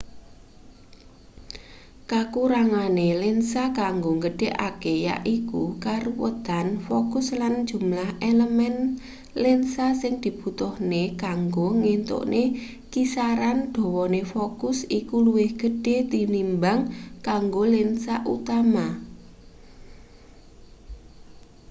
kakurangane 2.11 3.07
lensa 3.21 3.63
kanggo 3.79 4.11
nggedhekake 4.17 4.93
yaiku 5.07 5.61
karuwetan 5.85 6.67
fokus 6.87 7.27
lan 7.41 7.53
jumlah 7.69 8.09
elemen 8.29 8.75
lensa 9.43 9.85
sing 10.01 10.13
dibutuhne 10.23 11.01
kanggo 11.23 11.67
ngentukne 11.81 12.43
kisaran 12.93 13.59
dawane 13.75 14.21
fokus 14.33 14.77
iku 14.99 15.15
luwih 15.25 15.51
gedhe 15.61 15.97
tinimbang 16.11 16.81
kanggo 17.27 17.63
lensa 17.73 18.13
utama 18.35 18.85